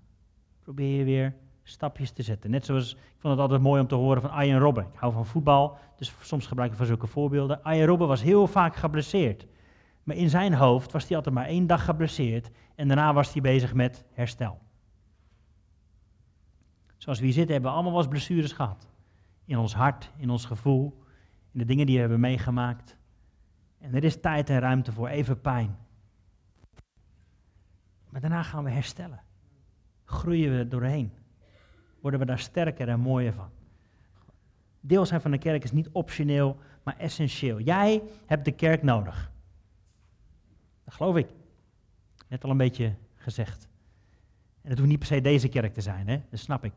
[0.61, 2.49] Probeer je weer stapjes te zetten.
[2.51, 4.83] Net zoals, ik vond het altijd mooi om te horen van Arjen Robben.
[4.93, 7.63] Ik hou van voetbal, dus soms gebruik ik van zulke voorbeelden.
[7.63, 9.47] Arjen Robben was heel vaak geblesseerd.
[10.03, 13.41] Maar in zijn hoofd was hij altijd maar één dag geblesseerd en daarna was hij
[13.41, 14.59] bezig met herstel.
[16.97, 18.87] Zoals we hier zitten hebben we allemaal wel eens blessures gehad.
[19.45, 21.03] In ons hart, in ons gevoel,
[21.51, 22.97] in de dingen die we hebben meegemaakt.
[23.79, 25.77] En er is tijd en ruimte voor even pijn.
[28.09, 29.21] Maar daarna gaan we herstellen.
[30.05, 31.13] Groeien we er doorheen.
[32.03, 33.49] Worden we daar sterker en mooier van.
[34.79, 37.59] Deel zijn van de kerk is niet optioneel, maar essentieel.
[37.59, 39.31] Jij hebt de kerk nodig.
[40.83, 41.27] Dat geloof ik.
[42.27, 43.67] Net al een beetje gezegd.
[44.61, 46.21] En het hoeft niet per se deze kerk te zijn, hè?
[46.29, 46.73] dat snap ik.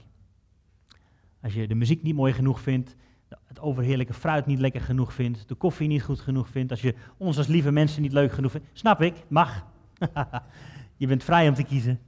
[1.40, 2.96] Als je de muziek niet mooi genoeg vindt,
[3.28, 6.94] het overheerlijke fruit niet lekker genoeg vindt, de koffie niet goed genoeg vindt, als je
[7.16, 9.66] ons als lieve mensen niet leuk genoeg vindt, snap ik, mag.
[10.96, 12.00] je bent vrij om te kiezen.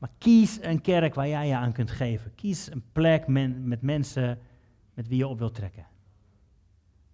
[0.00, 2.34] Maar kies een kerk waar jij je aan kunt geven.
[2.34, 4.38] Kies een plek met mensen
[4.94, 5.86] met wie je op wilt trekken.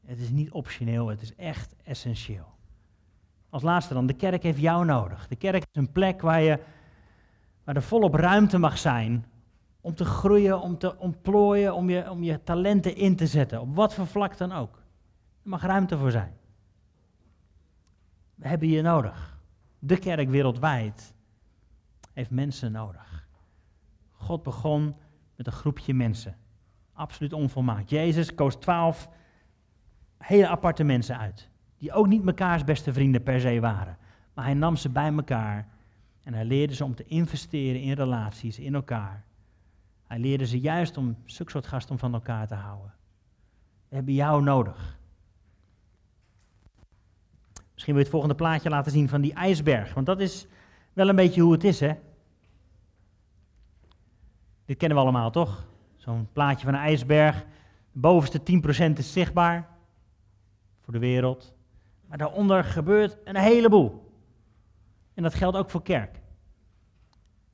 [0.05, 2.55] Het is niet optioneel, het is echt essentieel.
[3.51, 5.29] Als laatste dan, de kerk heeft jou nodig.
[5.29, 6.59] De kerk is een plek waar, je,
[7.65, 9.25] waar er volop ruimte mag zijn
[9.81, 13.75] om te groeien, om te ontplooien, om je, om je talenten in te zetten, op
[13.75, 14.77] wat voor vlak dan ook.
[15.43, 16.37] Er mag ruimte voor zijn.
[18.35, 19.39] We hebben je nodig.
[19.79, 21.15] De kerk wereldwijd
[22.17, 23.29] heeft mensen nodig.
[24.11, 24.97] God begon
[25.35, 26.37] met een groepje mensen.
[26.93, 27.91] Absoluut onvolmaakt.
[27.91, 29.09] Jezus koos twaalf
[30.19, 31.51] hele aparte mensen uit.
[31.79, 33.99] Die ook niet mekaars beste vrienden per se waren.
[34.35, 35.69] Maar hij nam ze bij elkaar
[36.23, 39.25] en hij leerde ze om te investeren in relaties, in elkaar.
[40.07, 42.95] Hij leerde ze juist om zulke soort gasten van elkaar te houden.
[43.89, 44.99] We hebben jou nodig.
[47.73, 49.95] Misschien wil je het volgende plaatje laten zien van die ijsberg.
[49.95, 50.47] Want dat is
[50.97, 51.93] wel een beetje hoe het is, hè?
[54.65, 55.67] Dit kennen we allemaal, toch?
[55.97, 57.45] Zo'n plaatje van een ijsberg.
[57.93, 58.41] De bovenste
[58.93, 59.69] 10% is zichtbaar
[60.81, 61.55] voor de wereld.
[62.07, 64.11] Maar daaronder gebeurt een heleboel.
[65.15, 66.15] En dat geldt ook voor kerk.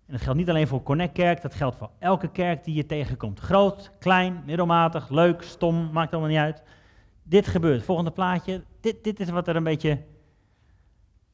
[0.06, 2.86] En dat geldt niet alleen voor Connect Kerk, dat geldt voor elke kerk die je
[2.86, 3.38] tegenkomt.
[3.38, 6.62] Groot, klein, middelmatig, leuk, stom, maakt allemaal niet uit.
[7.22, 7.84] Dit gebeurt.
[7.84, 8.64] Volgende plaatje.
[8.80, 10.02] Dit, dit is wat er een beetje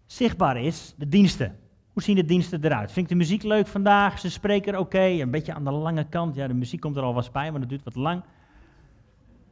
[0.06, 0.94] zichtbaar is.
[0.96, 1.58] De diensten.
[1.98, 2.92] Hoe zien de diensten eruit?
[2.92, 4.18] Vind ik de muziek leuk vandaag?
[4.18, 5.00] Ze spreken oké.
[5.00, 6.34] Een beetje aan de lange kant.
[6.34, 8.22] Ja, de muziek komt er al wat bij, maar dat duurt wat lang.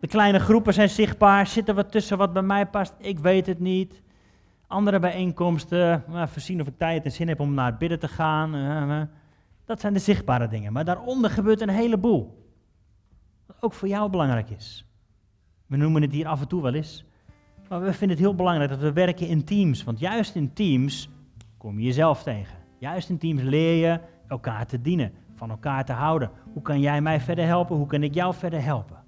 [0.01, 1.47] De kleine groepen zijn zichtbaar.
[1.47, 2.95] Zit er wat tussen wat bij mij past?
[2.99, 4.03] Ik weet het niet.
[4.67, 7.99] Andere bijeenkomsten, maar even zien of ik tijd en zin heb om naar het bidden
[7.99, 8.55] te gaan.
[8.55, 9.07] Eh, eh.
[9.65, 10.73] Dat zijn de zichtbare dingen.
[10.73, 12.51] Maar daaronder gebeurt een heleboel.
[13.47, 14.87] Wat ook voor jou belangrijk is.
[15.67, 17.05] We noemen het hier af en toe wel eens.
[17.69, 19.85] Maar we vinden het heel belangrijk dat we werken in teams.
[19.85, 21.09] Want juist in teams
[21.67, 22.59] kom je jezelf tegen.
[22.79, 26.31] Juist in teams leer je elkaar te dienen, van elkaar te houden.
[26.53, 27.77] Hoe kan jij mij verder helpen?
[27.77, 29.05] Hoe kan ik jou verder helpen?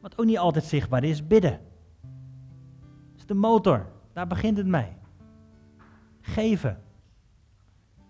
[0.00, 1.60] Wat ook niet altijd zichtbaar is, bidden.
[3.10, 3.86] Dat is de motor.
[4.12, 4.96] Daar begint het mee.
[6.20, 6.82] Geven.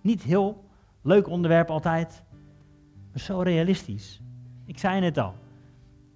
[0.01, 0.65] Niet heel
[1.03, 2.25] leuk onderwerp altijd,
[3.11, 4.23] maar zo realistisch.
[4.65, 5.35] Ik zei het al.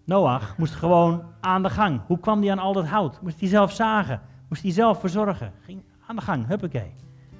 [0.05, 2.01] Noach moest gewoon aan de gang.
[2.07, 3.23] Hoe kwam hij aan al dat hout?
[3.23, 4.21] Moest hij zelf zagen?
[4.49, 5.53] Moest hij zelf verzorgen?
[5.61, 6.95] Ging aan de gang, huppakee.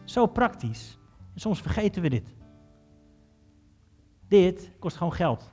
[0.05, 0.99] Zo praktisch.
[1.35, 2.35] En soms vergeten we dit.
[4.29, 5.53] Dit kost gewoon geld.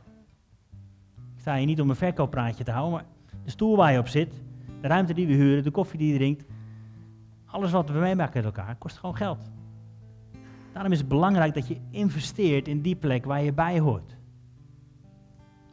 [1.36, 3.06] Ik sta hier niet om een verkooppraatje te houden, maar
[3.44, 4.42] de stoel waar je op zit,
[4.82, 6.46] de ruimte die we huren, de koffie die je drinkt,
[7.46, 9.52] alles wat we meemaken met elkaar, kost gewoon geld.
[10.72, 14.18] Daarom is het belangrijk dat je investeert in die plek waar je bij hoort.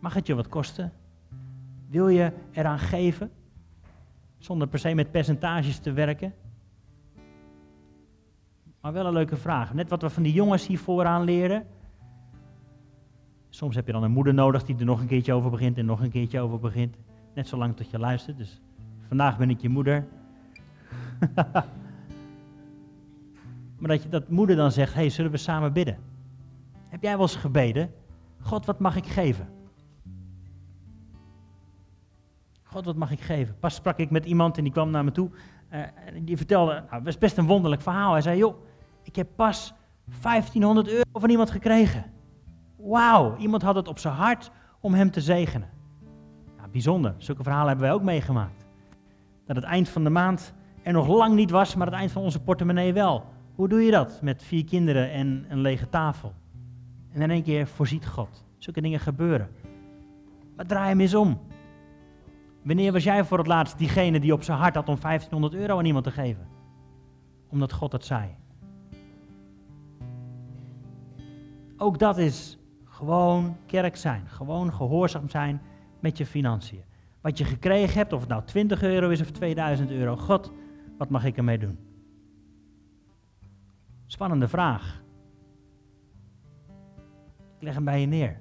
[0.01, 0.93] Mag het je wat kosten?
[1.89, 3.31] Wil je eraan geven?
[4.39, 6.35] Zonder per se met percentages te werken?
[8.81, 9.75] Maar wel een leuke vraag.
[9.75, 11.67] Net wat we van die jongens hier vooraan leren.
[13.49, 15.87] Soms heb je dan een moeder nodig die er nog een keertje over begint en
[15.87, 16.97] nog een keertje over begint.
[17.35, 18.37] Net zolang tot je luistert.
[18.37, 18.61] Dus
[19.09, 20.07] vandaag ben ik je moeder.
[23.79, 25.99] maar dat, je, dat moeder dan zegt, hey, zullen we samen bidden?
[26.89, 27.91] Heb jij wel eens gebeden?
[28.41, 29.49] God, wat mag ik geven?
[32.63, 33.59] God, wat mag ik geven?
[33.59, 35.31] Pas sprak ik met iemand en die kwam naar me toe.
[35.73, 38.13] Uh, en die vertelde, nou, het was best een wonderlijk verhaal.
[38.13, 38.69] Hij zei, joh,
[39.11, 39.75] ik heb pas
[40.23, 42.05] 1500 euro van iemand gekregen.
[42.77, 45.69] Wauw, iemand had het op zijn hart om hem te zegenen.
[46.57, 48.67] Nou, bijzonder, zulke verhalen hebben wij ook meegemaakt.
[49.47, 52.23] Dat het eind van de maand er nog lang niet was, maar het eind van
[52.23, 53.25] onze portemonnee wel.
[53.55, 56.35] Hoe doe je dat met vier kinderen en een lege tafel?
[57.13, 58.45] En in één keer voorziet God.
[58.59, 59.49] Zulke dingen gebeuren.
[60.57, 61.41] Maar draai hem eens om.
[62.63, 65.79] Wanneer was jij voor het laatst diegene die op zijn hart had om 1500 euro
[65.79, 66.49] aan iemand te geven?
[67.49, 68.39] Omdat God het zei.
[71.83, 74.29] Ook dat is gewoon kerk zijn.
[74.29, 75.63] Gewoon gehoorzaam zijn
[76.01, 76.83] met je financiën.
[77.21, 80.17] Wat je gekregen hebt, of het nou 20 euro is of 2000 euro.
[80.17, 80.53] God,
[80.99, 81.79] wat mag ik ermee doen?
[84.07, 85.03] Spannende vraag.
[87.57, 88.41] Ik leg hem bij je neer.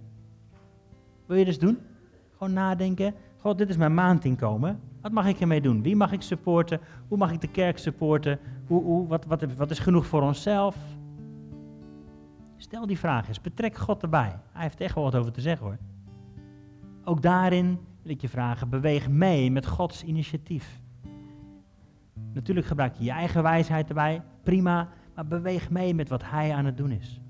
[1.25, 1.77] Wil je dus doen?
[2.37, 3.13] Gewoon nadenken.
[3.37, 4.79] God, dit is mijn maandinkomen.
[5.01, 5.81] Wat mag ik ermee doen?
[5.81, 6.79] Wie mag ik supporten?
[7.07, 8.39] Hoe mag ik de kerk supporten?
[8.67, 10.75] Hoe, hoe, wat, wat, wat is genoeg voor onszelf?
[12.69, 13.41] Stel die vraag eens.
[13.41, 14.39] Betrek God erbij.
[14.51, 15.77] Hij heeft echt wel wat over te zeggen hoor.
[17.03, 20.81] Ook daarin wil ik je vragen, beweeg mee met Gods initiatief.
[22.33, 26.65] Natuurlijk gebruik je je eigen wijsheid erbij, prima, maar beweeg mee met wat Hij aan
[26.65, 27.21] het doen is.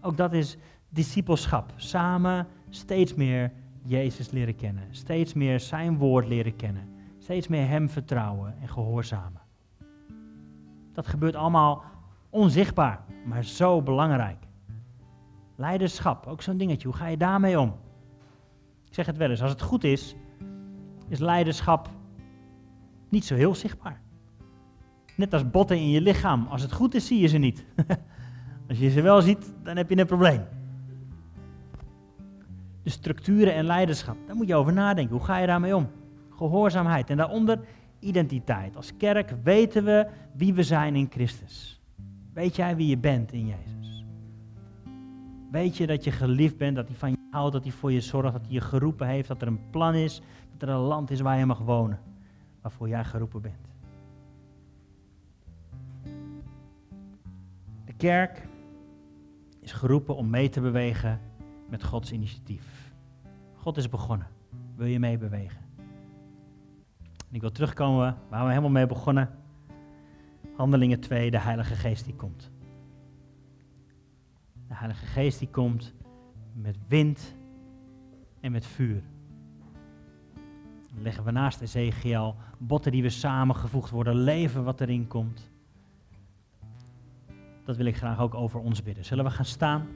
[0.00, 0.56] Ook dat is
[0.88, 1.72] discipelschap.
[1.76, 4.84] Samen steeds meer Jezus leren kennen.
[4.90, 6.88] Steeds meer zijn woord leren kennen.
[7.18, 9.40] Steeds meer hem vertrouwen en gehoorzamen.
[10.92, 11.84] Dat gebeurt allemaal
[12.32, 14.46] onzichtbaar, maar zo belangrijk.
[15.56, 16.88] Leiderschap, ook zo'n dingetje.
[16.88, 17.74] Hoe ga je daarmee om?
[18.86, 20.16] Ik zeg het wel eens, als het goed is,
[21.08, 21.88] is leiderschap
[23.08, 24.00] niet zo heel zichtbaar.
[25.16, 26.46] Net als botten in je lichaam.
[26.46, 27.64] Als het goed is, zie je ze niet.
[28.68, 30.44] als je ze wel ziet, dan heb je een probleem
[32.82, 34.16] de structuren en leiderschap.
[34.26, 35.16] Daar moet je over nadenken.
[35.16, 35.90] Hoe ga je daarmee om?
[36.30, 37.10] Gehoorzaamheid.
[37.10, 37.60] En daaronder
[37.98, 38.76] identiteit.
[38.76, 41.81] Als kerk weten we wie we zijn in Christus.
[42.32, 44.04] Weet jij wie je bent in Jezus?
[45.50, 48.00] Weet je dat je geliefd bent, dat hij van je houdt, dat hij voor je
[48.00, 51.10] zorgt, dat hij je geroepen heeft, dat er een plan is, dat er een land
[51.10, 52.00] is waar je mag wonen,
[52.60, 53.70] waarvoor jij geroepen bent.
[57.84, 58.48] De kerk
[59.60, 61.20] is geroepen om mee te bewegen
[61.68, 62.92] met Gods initiatief.
[63.54, 64.26] God is begonnen.
[64.76, 65.60] Wil je meebewegen?
[67.28, 69.41] En ik wil terugkomen waar we helemaal mee begonnen.
[70.62, 72.50] Handelingen 2, de Heilige Geest die komt.
[74.68, 75.94] De Heilige Geest die komt
[76.52, 77.34] met wind
[78.40, 79.02] en met vuur.
[80.98, 85.50] Leggen we naast Ezekiel botten die we samengevoegd worden, leven wat erin komt.
[87.64, 89.04] Dat wil ik graag ook over ons bidden.
[89.04, 89.86] Zullen we gaan staan?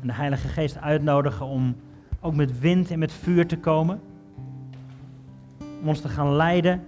[0.00, 1.76] en de Heilige Geest uitnodigen om
[2.20, 4.00] ook met wind en met vuur te komen.
[5.80, 6.84] Om ons te gaan leiden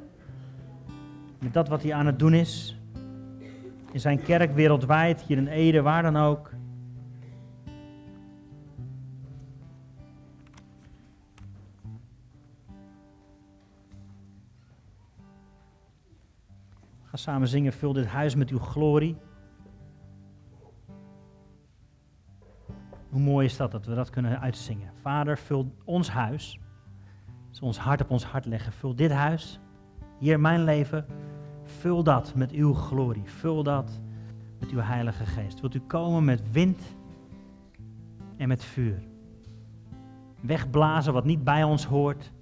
[1.41, 2.81] met dat wat hij aan het doen is.
[3.93, 6.51] In zijn kerk wereldwijd, hier in Ede, waar dan ook.
[17.05, 19.17] Ga samen zingen, vul dit huis met uw glorie.
[23.09, 24.93] Hoe mooi is dat dat we dat kunnen uitzingen.
[25.01, 26.59] Vader, vul ons huis.
[27.49, 28.73] Als ons hart op ons hart leggen.
[28.73, 29.61] Vul dit huis.
[30.21, 31.07] Hier mijn leven.
[31.63, 33.31] Vul dat met uw glorie.
[33.31, 34.01] Vul dat
[34.59, 35.61] met uw Heilige Geest.
[35.61, 36.83] Wilt u komen met wind
[38.37, 39.03] en met vuur.
[40.41, 42.33] Wegblazen wat niet bij ons hoort.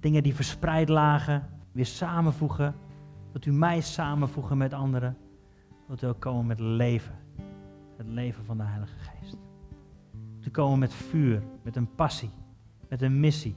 [0.00, 2.74] Dingen die verspreid lagen, weer samenvoegen.
[3.30, 5.16] Wilt u mij samenvoegen met anderen.
[5.86, 7.22] Wilt u ook komen met leven
[7.96, 9.36] het leven van de Heilige Geest.
[10.40, 12.30] Te komen met vuur, met een passie,
[12.88, 13.56] met een missie.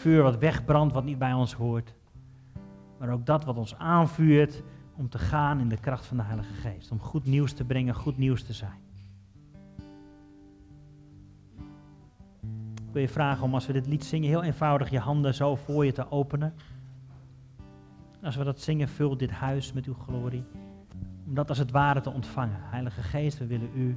[0.00, 1.94] Vuur wat wegbrandt, wat niet bij ons hoort.
[2.98, 4.62] Maar ook dat wat ons aanvuurt
[4.96, 6.90] om te gaan in de kracht van de Heilige Geest.
[6.90, 8.78] Om goed nieuws te brengen, goed nieuws te zijn.
[12.74, 15.56] Ik wil je vragen om als we dit lied zingen, heel eenvoudig je handen zo
[15.56, 16.54] voor je te openen.
[18.22, 20.44] Als we dat zingen, vul dit huis met uw glorie
[21.30, 22.56] om dat als het ware te ontvangen.
[22.60, 23.96] Heilige Geest, we willen u